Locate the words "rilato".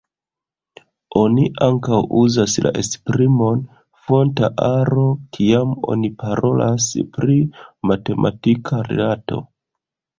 8.93-9.45